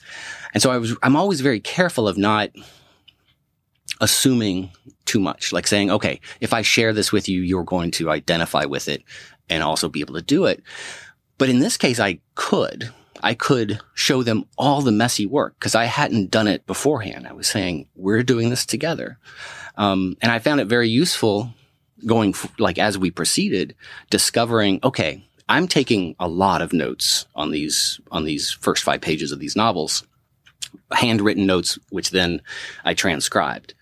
And 0.54 0.64
so 0.64 0.72
I 0.72 0.78
was 0.78 0.96
I'm 1.04 1.18
always 1.18 1.42
very 1.42 1.60
careful 1.60 2.08
of 2.08 2.18
not 2.18 2.50
assuming 4.02 4.72
too 5.06 5.20
much, 5.20 5.54
like 5.54 5.68
saying, 5.68 5.92
okay, 5.92 6.20
if 6.42 6.54
I 6.54 6.62
share 6.62 6.94
this 6.94 7.12
with 7.12 7.30
you, 7.30 7.42
you're 7.42 7.64
going 7.64 7.92
to 7.92 8.10
identify 8.10 8.66
with 8.66 8.88
it 8.88 9.04
and 9.50 9.64
also 9.64 9.90
be 9.90 10.02
able 10.02 10.16
to 10.16 10.22
do 10.22 10.46
it. 10.46 10.64
But 11.38 11.50
in 11.50 11.60
this 11.60 11.78
case, 11.78 12.00
I 12.00 12.20
could. 12.34 12.92
I 13.22 13.34
could 13.34 13.80
show 13.94 14.24
them 14.24 14.46
all 14.58 14.82
the 14.82 14.92
messy 14.92 15.26
work 15.26 15.56
because 15.60 15.76
I 15.76 15.86
hadn't 15.86 16.32
done 16.32 16.48
it 16.48 16.66
beforehand. 16.66 17.28
I 17.28 17.34
was 17.34 17.48
saying, 17.48 17.88
we're 17.96 18.24
doing 18.24 18.50
this 18.50 18.66
together. 18.66 19.20
Um, 19.78 20.18
and 20.22 20.32
I 20.32 20.40
found 20.40 20.60
it 20.60 20.66
very 20.66 20.90
useful 20.90 21.54
going, 22.06 22.32
f- 22.32 22.52
like, 22.60 22.78
as 22.78 22.98
we 22.98 23.12
proceeded, 23.12 23.76
discovering, 24.10 24.80
okay, 24.84 25.26
I'm 25.48 25.68
taking 25.68 26.16
a 26.20 26.28
lot 26.28 26.62
of 26.62 26.74
notes 26.74 27.28
on 27.36 27.52
these, 27.52 28.00
on 28.12 28.26
these 28.26 28.52
first 28.52 28.84
five 28.84 29.02
pages 29.02 29.32
of 29.32 29.40
these 29.40 29.56
novels, 29.56 30.04
handwritten 30.92 31.46
notes, 31.46 31.80
which 31.90 32.10
then 32.10 32.42
I 32.84 32.94
transcribed. 32.96 33.75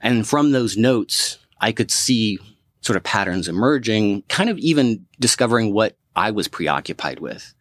And 0.00 0.26
from 0.26 0.52
those 0.52 0.76
notes, 0.76 1.38
I 1.60 1.72
could 1.72 1.90
see 1.90 2.38
sort 2.80 2.96
of 2.96 3.02
patterns 3.02 3.48
emerging, 3.48 4.22
kind 4.28 4.50
of 4.50 4.58
even 4.58 5.06
discovering 5.20 5.72
what 5.72 5.96
I 6.14 6.30
was 6.30 6.48
preoccupied 6.48 7.20
with. 7.20 7.54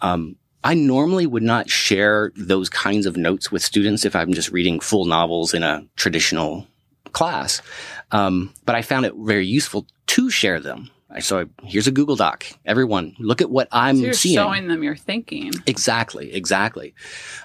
Um, 0.00 0.36
I 0.62 0.74
normally 0.74 1.26
would 1.26 1.42
not 1.42 1.70
share 1.70 2.32
those 2.36 2.68
kinds 2.68 3.06
of 3.06 3.16
notes 3.16 3.50
with 3.50 3.62
students 3.62 4.04
if 4.04 4.14
I'm 4.14 4.34
just 4.34 4.50
reading 4.50 4.80
full 4.80 5.06
novels 5.06 5.54
in 5.54 5.62
a 5.62 5.86
traditional 5.96 6.66
class. 7.12 7.62
Um, 8.10 8.52
but 8.64 8.74
I 8.74 8.82
found 8.82 9.06
it 9.06 9.14
very 9.16 9.46
useful 9.46 9.86
to 10.08 10.30
share 10.30 10.60
them. 10.60 10.90
So 11.20 11.48
here's 11.64 11.86
a 11.86 11.90
Google 11.90 12.14
Doc. 12.14 12.46
Everyone, 12.64 13.16
look 13.18 13.40
at 13.40 13.50
what 13.50 13.68
I'm 13.72 13.96
so 13.96 14.02
you're 14.02 14.12
seeing. 14.12 14.36
showing 14.36 14.68
them 14.68 14.82
your 14.82 14.94
thinking. 14.94 15.52
Exactly, 15.66 16.32
exactly. 16.32 16.94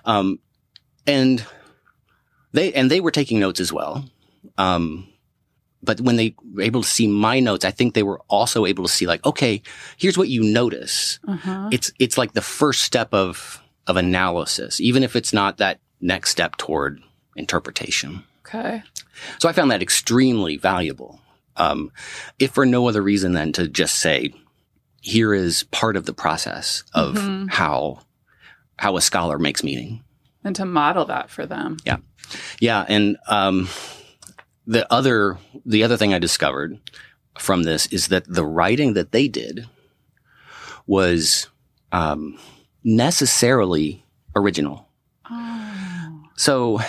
Um, 0.04 0.40
and 1.08 1.44
they 2.54 2.74
and 2.74 2.92
they 2.92 3.02
were 3.02 3.12
taking 3.12 3.40
notes 3.40 3.60
as 3.60 3.74
well. 3.74 4.06
Um, 4.58 5.08
but 5.84 6.02
when 6.02 6.16
they 6.16 6.36
were 6.54 6.64
able 6.64 6.82
to 6.82 6.88
see 6.88 7.08
my 7.08 7.40
notes, 7.40 7.64
I 7.64 7.72
think 7.72 7.94
they 7.94 8.04
were 8.04 8.20
also 8.28 8.66
able 8.66 8.86
to 8.86 8.92
see 8.92 9.06
like, 9.06 9.24
okay, 9.26 9.62
here's 9.98 10.18
what 10.18 10.30
you 10.30 10.42
notice. 10.42 11.20
Uh-huh. 11.28 11.70
It's 11.72 11.92
it's 12.00 12.18
like 12.18 12.34
the 12.34 12.42
first 12.42 12.82
step 12.82 13.14
of 13.14 13.62
of 13.88 13.98
analysis, 13.98 14.82
even 14.82 15.04
if 15.04 15.16
it's 15.16 15.32
not 15.34 15.58
that 15.58 15.80
next 16.02 16.32
step 16.32 16.58
toward 16.58 17.02
interpretation. 17.36 18.24
Okay. 18.46 18.82
So 19.40 19.48
I 19.48 19.54
found 19.54 19.70
that 19.72 19.82
extremely 19.82 20.58
valuable. 20.58 21.20
Um, 21.58 21.92
if 22.40 22.52
for 22.52 22.66
no 22.66 22.88
other 22.88 23.02
reason 23.02 23.34
than 23.34 23.54
to 23.54 23.68
just 23.68 24.00
say, 24.00 24.34
here 25.02 25.34
is 25.34 25.64
part 25.64 25.96
of 25.96 26.06
the 26.06 26.14
process 26.14 26.84
of 26.94 27.16
Mhm. 27.16 27.50
how 27.52 28.02
how 28.78 28.98
a 28.98 29.02
scholar 29.02 29.38
makes 29.40 29.64
meaning. 29.64 30.04
And 30.44 30.56
to 30.58 30.66
model 30.66 31.06
that 31.06 31.30
for 31.30 31.46
them. 31.46 31.78
Yeah, 31.86 31.98
yeah, 32.60 32.86
and 32.88 33.18
um, 33.28 33.70
the 34.68 34.92
other 34.92 35.38
the 35.66 35.84
other 35.84 35.98
thing 35.98 36.14
I 36.14 36.20
discovered 36.20 36.80
from 37.38 37.64
this 37.64 37.86
is 37.88 38.08
that 38.08 38.24
the 38.28 38.46
writing 38.46 38.94
that 38.94 39.12
they 39.12 39.28
did 39.28 39.68
was 40.88 41.48
um, 41.92 42.38
necessarily 42.84 44.04
original. 44.36 44.88
Oh. 45.30 46.24
So 46.36 46.80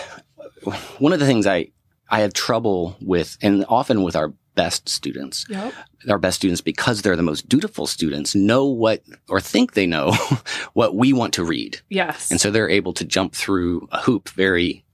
one 0.98 1.12
of 1.12 1.20
the 1.20 1.26
things 1.26 1.46
I 1.46 1.68
I 2.08 2.20
have 2.20 2.32
trouble 2.32 2.96
with, 3.00 3.36
and 3.42 3.64
often 3.68 4.02
with 4.04 4.14
our 4.14 4.32
best 4.54 4.88
students, 4.88 5.44
Yep. 5.50 5.74
our 6.08 6.18
best 6.18 6.36
students, 6.36 6.60
because 6.62 7.02
they're 7.02 7.16
the 7.16 7.22
most 7.22 7.48
dutiful 7.48 7.86
students, 7.86 8.34
know 8.34 8.64
what 8.66 9.02
or 9.28 9.40
think 9.40 9.72
they 9.74 9.86
know 9.86 10.12
what 10.72 10.94
we 10.94 11.12
want 11.12 11.34
to 11.34 11.44
read, 11.44 11.80
Yes. 11.90 12.30
and 12.30 12.40
so 12.40 12.50
they're 12.50 12.70
able 12.70 12.92
to 12.94 13.04
jump 13.04 13.34
through 13.34 13.88
a 13.92 14.00
hoop 14.00 14.28
very, 14.30 14.84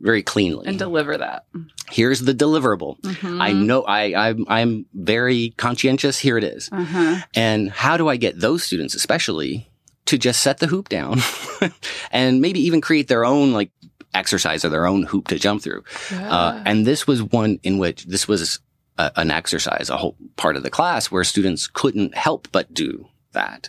very 0.00 0.22
cleanly. 0.22 0.66
and 0.66 0.78
deliver 0.78 1.16
that. 1.18 1.44
Here's 1.90 2.20
the 2.20 2.32
deliverable. 2.34 3.00
Mhm. 3.02 3.40
I 3.40 3.52
know 3.52 3.82
I 3.82 4.28
I'm, 4.28 4.44
I'm 4.48 4.86
very 4.94 5.52
conscientious. 5.56 6.18
Here 6.18 6.38
it 6.38 6.44
is. 6.44 6.68
Uh-huh. 6.72 7.18
And 7.34 7.70
how 7.70 7.96
do 7.96 8.08
I 8.08 8.16
get 8.16 8.38
those 8.40 8.62
students, 8.62 8.94
especially, 8.94 9.68
to 10.06 10.16
just 10.18 10.42
set 10.42 10.58
the 10.58 10.66
hoop 10.66 10.88
down 10.88 11.20
and 12.12 12.40
maybe 12.40 12.60
even 12.60 12.80
create 12.80 13.08
their 13.08 13.24
own 13.24 13.52
like 13.52 13.70
exercise 14.14 14.64
or 14.64 14.68
their 14.70 14.86
own 14.86 15.02
hoop 15.04 15.28
to 15.28 15.38
jump 15.38 15.62
through? 15.62 15.84
Yeah. 16.10 16.30
Uh, 16.32 16.62
and 16.64 16.86
this 16.86 17.06
was 17.06 17.22
one 17.22 17.58
in 17.62 17.78
which 17.78 18.04
this 18.06 18.26
was 18.26 18.60
a, 18.98 19.10
an 19.16 19.30
exercise, 19.30 19.90
a 19.90 19.96
whole 19.96 20.16
part 20.36 20.56
of 20.56 20.62
the 20.62 20.70
class 20.70 21.10
where 21.10 21.24
students 21.24 21.66
couldn't 21.66 22.14
help 22.16 22.48
but 22.52 22.72
do 22.72 23.06
that. 23.32 23.68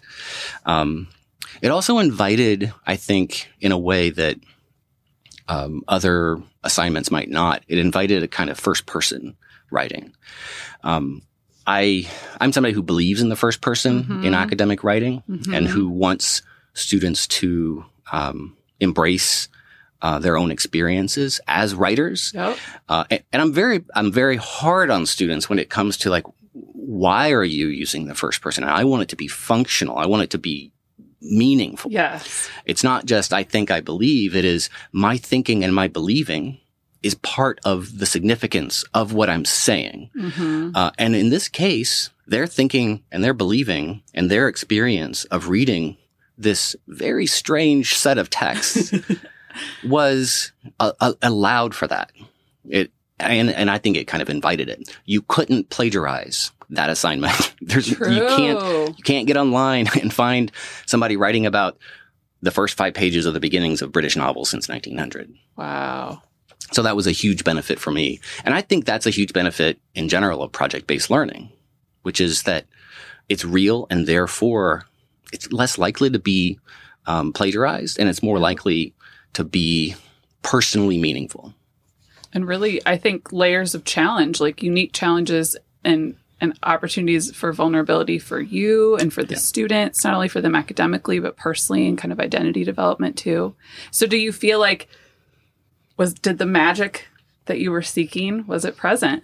Um, 0.65 1.07
it 1.61 1.69
also 1.69 1.99
invited, 1.99 2.73
I 2.87 2.95
think, 2.95 3.49
in 3.59 3.71
a 3.71 3.77
way 3.77 4.09
that 4.11 4.37
um, 5.51 5.83
other 5.87 6.41
assignments 6.63 7.11
might 7.11 7.29
not. 7.29 7.63
It 7.67 7.77
invited 7.77 8.23
a 8.23 8.27
kind 8.27 8.49
of 8.49 8.57
first 8.59 8.85
person 8.85 9.35
writing. 9.71 10.13
Um, 10.83 11.21
I 11.67 12.07
I'm 12.39 12.51
somebody 12.53 12.73
who 12.73 12.81
believes 12.83 13.21
in 13.21 13.29
the 13.29 13.35
first 13.35 13.59
person 13.61 14.03
Mhm. 14.03 14.25
in 14.25 14.33
academic 14.33 14.83
writing 14.83 15.23
Mhm. 15.29 15.55
and 15.55 15.67
who 15.67 15.89
wants 15.89 16.41
students 16.73 17.27
to 17.27 17.83
um, 18.11 18.55
embrace 18.79 19.47
uh, 20.01 20.17
their 20.19 20.35
own 20.37 20.49
experiences 20.51 21.39
as 21.47 21.75
writers. 21.75 22.31
Yep. 22.33 22.57
Uh, 22.89 23.03
and, 23.11 23.23
and 23.31 23.41
I'm 23.41 23.53
very, 23.53 23.83
I'm 23.95 24.11
very 24.11 24.37
hard 24.37 24.89
on 24.89 25.05
students 25.05 25.47
when 25.49 25.59
it 25.59 25.69
comes 25.69 25.95
to 25.97 26.09
like, 26.09 26.25
why 26.53 27.31
are 27.31 27.43
you 27.43 27.67
using 27.67 28.07
the 28.07 28.15
first 28.15 28.41
person? 28.41 28.63
And 28.63 28.73
I 28.73 28.83
want 28.83 29.03
it 29.03 29.09
to 29.09 29.15
be 29.15 29.27
functional. 29.27 29.97
I 29.97 30.07
want 30.07 30.23
it 30.23 30.31
to 30.31 30.39
be 30.39 30.71
meaningful. 31.21 31.91
Yes. 31.91 32.49
It's 32.65 32.83
not 32.83 33.05
just 33.05 33.33
I 33.33 33.43
think 33.43 33.71
I 33.71 33.81
believe. 33.81 34.35
It 34.35 34.45
is 34.45 34.69
my 34.91 35.17
thinking 35.17 35.63
and 35.63 35.73
my 35.73 35.87
believing 35.87 36.57
is 37.03 37.15
part 37.15 37.59
of 37.65 37.97
the 37.97 38.05
significance 38.05 38.83
of 38.93 39.13
what 39.13 39.29
I'm 39.29 39.45
saying. 39.45 40.09
hmm 40.13 40.71
Uh, 40.75 40.91
and 40.97 41.15
in 41.15 41.29
this 41.29 41.47
case, 41.47 42.09
their 42.27 42.47
thinking 42.47 43.03
and 43.11 43.23
their 43.23 43.33
believing 43.33 44.03
and 44.13 44.29
their 44.29 44.47
experience 44.47 45.25
of 45.25 45.49
reading 45.49 45.97
this 46.37 46.75
very 46.87 47.25
strange 47.27 47.95
set 47.95 48.17
of 48.17 48.29
texts 48.29 48.93
was 49.83 50.51
uh, 50.79 50.91
uh, 50.99 51.13
allowed 51.21 51.75
for 51.75 51.87
that. 51.87 52.11
It 52.69 52.91
and 53.19 53.49
and 53.51 53.69
I 53.69 53.77
think 53.77 53.97
it 53.97 54.07
kind 54.07 54.21
of 54.21 54.29
invited 54.29 54.69
it. 54.69 54.95
You 55.05 55.21
couldn't 55.21 55.69
plagiarize 55.69 56.51
that 56.71 56.89
assignment. 56.89 57.53
There's 57.61 57.89
True. 57.89 58.11
you 58.11 58.21
can't 58.21 58.97
you 58.97 59.03
can't 59.03 59.27
get 59.27 59.37
online 59.37 59.87
and 60.01 60.13
find 60.13 60.51
somebody 60.85 61.17
writing 61.17 61.45
about 61.45 61.77
the 62.41 62.51
first 62.51 62.75
five 62.75 62.93
pages 62.93 63.25
of 63.25 63.33
the 63.33 63.39
beginnings 63.39 63.81
of 63.81 63.91
British 63.91 64.15
novels 64.15 64.49
since 64.49 64.67
1900. 64.67 65.33
Wow. 65.57 66.23
So 66.71 66.81
that 66.81 66.95
was 66.95 67.05
a 67.05 67.11
huge 67.11 67.43
benefit 67.43 67.79
for 67.79 67.91
me. 67.91 68.19
And 68.45 68.55
I 68.55 68.61
think 68.61 68.85
that's 68.85 69.05
a 69.05 69.11
huge 69.11 69.33
benefit 69.33 69.79
in 69.93 70.09
general 70.09 70.41
of 70.41 70.51
project 70.51 70.87
based 70.87 71.09
learning, 71.09 71.51
which 72.01 72.19
is 72.19 72.43
that 72.43 72.65
it's 73.29 73.45
real 73.45 73.85
and 73.89 74.07
therefore 74.07 74.85
it's 75.31 75.51
less 75.51 75.77
likely 75.77 76.09
to 76.09 76.19
be 76.19 76.59
um, 77.05 77.31
plagiarized 77.33 77.99
and 77.99 78.09
it's 78.09 78.23
more 78.23 78.39
likely 78.39 78.93
to 79.33 79.43
be 79.43 79.95
personally 80.41 80.97
meaningful. 80.97 81.53
And 82.33 82.47
really, 82.47 82.81
I 82.85 82.97
think 82.97 83.31
layers 83.33 83.75
of 83.75 83.83
challenge, 83.83 84.39
like 84.39 84.63
unique 84.63 84.93
challenges 84.93 85.57
and 85.83 86.15
and 86.41 86.57
opportunities 86.63 87.31
for 87.33 87.53
vulnerability 87.53 88.17
for 88.19 88.41
you 88.41 88.95
and 88.97 89.13
for 89.13 89.23
the 89.23 89.35
Yeah. 89.35 89.39
students, 89.39 90.03
not 90.03 90.13
only 90.15 90.27
for 90.27 90.41
them 90.41 90.55
academically, 90.55 91.19
but 91.19 91.37
personally 91.37 91.87
and 91.87 91.97
kind 91.97 92.11
of 92.11 92.19
identity 92.19 92.63
development 92.63 93.15
too. 93.17 93.55
So 93.91 94.07
do 94.07 94.17
you 94.17 94.31
feel 94.33 94.59
like 94.59 94.87
was 95.97 96.13
did 96.15 96.39
the 96.39 96.45
magic 96.47 97.07
that 97.45 97.59
you 97.59 97.71
were 97.71 97.81
seeking, 97.83 98.45
was 98.47 98.65
it 98.65 98.75
present? 98.75 99.23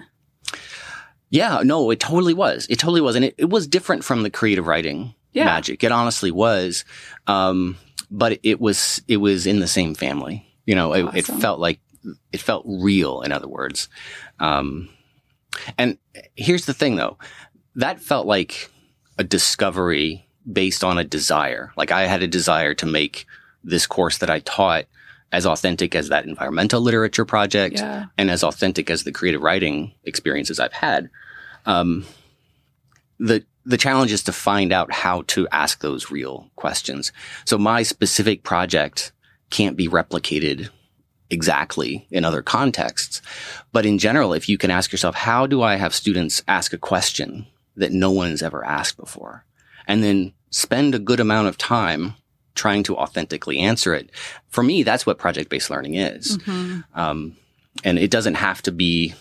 Yeah, 1.29 1.61
no, 1.63 1.89
it 1.91 1.99
totally 1.99 2.33
was. 2.33 2.67
It 2.69 2.79
totally 2.79 3.01
was. 3.01 3.15
And 3.15 3.25
it, 3.25 3.35
it 3.37 3.49
was 3.49 3.67
different 3.67 4.03
from 4.05 4.23
the 4.23 4.29
creative 4.29 4.67
writing 4.67 5.13
Yeah. 5.33 5.45
magic. 5.45 5.83
It 5.83 5.91
honestly 5.91 6.31
was. 6.31 6.85
Um, 7.25 7.77
but 8.09 8.39
it 8.43 8.61
was, 8.61 9.01
it 9.07 9.17
was 9.17 9.45
in 9.45 9.59
the 9.59 9.67
same 9.67 9.93
family. 9.95 10.45
You 10.65 10.75
know, 10.75 10.93
it, 10.93 11.15
it 11.15 11.25
felt 11.25 11.59
like, 11.59 11.79
it 12.31 12.39
felt 12.39 12.63
real, 12.67 13.21
in 13.21 13.31
other 13.33 13.47
words. 13.49 13.89
Um, 14.39 14.87
and 15.77 15.97
here's 16.35 16.65
the 16.65 16.73
thing 16.73 16.95
though, 16.95 17.17
that 17.75 17.99
felt 17.99 18.27
like 18.27 18.69
a 19.17 19.23
discovery 19.23 20.27
based 20.51 20.83
on 20.83 20.97
a 20.97 21.03
desire. 21.03 21.71
Like 21.75 21.91
I 21.91 22.05
had 22.07 22.23
a 22.23 22.27
desire 22.27 22.73
to 22.75 22.85
make 22.85 23.25
this 23.63 23.85
course 23.85 24.19
that 24.19 24.29
I 24.29 24.39
taught 24.39 24.85
as 25.31 25.45
authentic 25.45 25.93
as 25.93 26.07
that 26.09 26.25
environmental 26.25 26.79
literature 26.79 27.25
project 27.25 27.79
Yeah. 27.79 28.05
and 28.17 28.31
as 28.31 28.43
authentic 28.43 28.89
as 28.89 29.03
the 29.03 29.11
creative 29.11 29.41
writing 29.41 29.93
experiences 30.05 30.59
I've 30.59 30.71
had. 30.73 31.09
Um, 31.65 32.05
the 33.19 33.43
the 33.65 33.77
challenge 33.77 34.13
is 34.13 34.23
to 34.23 34.31
find 34.31 34.71
out 34.71 34.93
how 34.93 35.23
to 35.23 35.45
ask 35.51 35.81
those 35.81 36.09
real 36.09 36.49
questions. 36.55 37.11
So 37.43 37.57
my 37.57 37.83
specific 37.83 38.43
project 38.43 39.11
can't 39.49 39.75
be 39.75 39.89
replicated 39.89 40.69
exactly 41.29 42.07
in 42.11 42.23
other 42.23 42.41
contexts, 42.41 43.21
but 43.71 43.85
in 43.85 43.97
general, 43.97 44.33
if 44.33 44.47
you 44.47 44.57
can 44.57 44.71
ask 44.71 44.91
yourself, 44.91 45.15
how 45.15 45.45
do 45.45 45.61
I 45.61 45.75
have 45.75 45.93
students 45.93 46.41
ask 46.47 46.73
a 46.73 46.77
question 46.77 47.47
that 47.75 47.91
no 47.91 48.11
one 48.11 48.29
has 48.29 48.41
ever 48.41 48.65
asked 48.65 48.97
before, 48.97 49.45
and 49.87 50.03
then 50.03 50.33
spend 50.49 50.95
a 50.95 50.99
good 50.99 51.19
amount 51.19 51.47
of 51.47 51.57
time 51.57 52.13
trying 52.55 52.81
to 52.83 52.97
authentically 52.97 53.59
answer 53.59 53.93
it. 53.93 54.09
For 54.49 54.63
me, 54.63 54.83
that's 54.83 55.05
what 55.05 55.19
project 55.19 55.49
based 55.49 55.69
learning 55.69 55.95
is. 55.95 56.37
Mhm. 56.39 56.83
Um, 56.95 57.37
and 57.83 57.99
it 57.99 58.09
doesn't 58.09 58.33
have 58.33 58.63
to 58.63 58.71
be, 58.71 59.13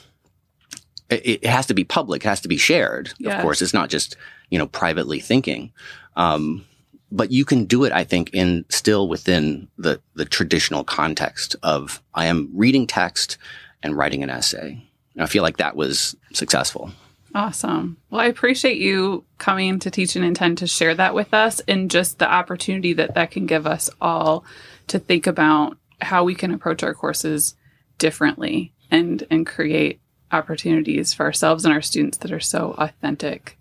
it, 1.10 1.42
it 1.42 1.46
has 1.46 1.66
to 1.66 1.74
be 1.74 1.84
public. 1.84 2.24
It 2.24 2.28
has 2.28 2.40
to 2.40 2.48
be 2.48 2.56
shared. 2.56 3.12
Of 3.36 3.42
course, 3.42 3.60
it's 3.60 3.74
not 3.74 3.90
just, 3.90 4.16
you 4.48 4.58
know, 4.58 4.66
privately 4.66 5.20
thinking. 5.20 5.72
Um, 6.16 6.64
but 7.10 7.30
you 7.30 7.44
can 7.44 7.64
do 7.64 7.84
it, 7.84 7.92
I 7.92 8.04
think, 8.04 8.30
in 8.32 8.64
still 8.68 9.08
within 9.08 9.68
the, 9.78 10.00
the 10.14 10.24
traditional 10.24 10.84
context 10.84 11.56
of 11.62 12.02
I 12.14 12.26
am 12.26 12.50
reading 12.54 12.86
text 12.86 13.38
and 13.82 13.96
writing 13.96 14.22
an 14.22 14.30
essay. 14.30 14.82
And 15.14 15.22
I 15.22 15.26
feel 15.26 15.42
like 15.42 15.58
that 15.58 15.76
was 15.76 16.16
successful. 16.32 16.90
Awesome. 17.34 17.98
Well, 18.10 18.20
I 18.20 18.26
appreciate 18.26 18.78
you 18.78 19.24
coming 19.38 19.78
to 19.80 19.90
Teaching 19.90 20.24
in 20.24 20.34
10 20.34 20.56
to 20.56 20.66
share 20.66 20.94
that 20.94 21.14
with 21.14 21.34
us 21.34 21.60
and 21.68 21.90
just 21.90 22.18
the 22.18 22.30
opportunity 22.30 22.94
that 22.94 23.14
that 23.14 23.30
can 23.30 23.46
give 23.46 23.66
us 23.66 23.90
all 24.00 24.44
to 24.86 24.98
think 24.98 25.26
about 25.26 25.76
how 26.00 26.24
we 26.24 26.34
can 26.34 26.52
approach 26.52 26.82
our 26.82 26.94
courses 26.94 27.54
differently. 27.98 28.72
and 28.90 29.26
and 29.30 29.46
create 29.46 30.00
opportunities 30.32 31.12
for 31.12 31.24
ourselves 31.24 31.64
and 31.64 31.74
our 31.74 31.82
students 31.82 32.18
that 32.18 32.32
are 32.32 32.40
so 32.40 32.74
authentic. 32.78 33.58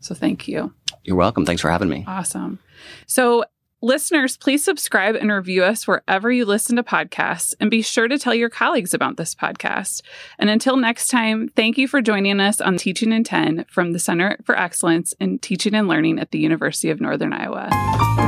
So 0.00 0.14
thank 0.14 0.48
you. 0.48 0.72
You're 1.04 1.16
welcome. 1.16 1.44
Thanks 1.44 1.62
for 1.62 1.70
having 1.70 1.88
me. 1.88 2.04
Awesome. 2.06 2.58
So 3.06 3.44
Listeners, 3.80 4.36
please 4.36 4.64
subscribe 4.64 5.14
and 5.14 5.30
review 5.30 5.62
us 5.62 5.86
wherever 5.86 6.32
you 6.32 6.44
listen 6.44 6.74
to 6.76 6.82
podcasts 6.82 7.54
and 7.60 7.70
be 7.70 7.80
sure 7.80 8.08
to 8.08 8.18
tell 8.18 8.34
your 8.34 8.50
colleagues 8.50 8.92
about 8.92 9.16
this 9.16 9.36
podcast. 9.36 10.02
And 10.36 10.50
until 10.50 10.76
next 10.76 11.08
time, 11.08 11.48
thank 11.54 11.78
you 11.78 11.86
for 11.86 12.02
joining 12.02 12.40
us 12.40 12.60
on 12.60 12.76
Teaching 12.76 13.12
in 13.12 13.22
10 13.22 13.66
from 13.68 13.92
the 13.92 14.00
Center 14.00 14.36
for 14.42 14.58
Excellence 14.58 15.14
in 15.20 15.38
Teaching 15.38 15.76
and 15.76 15.86
Learning 15.86 16.18
at 16.18 16.32
the 16.32 16.40
University 16.40 16.90
of 16.90 17.00
Northern 17.00 17.32
Iowa. 17.32 18.27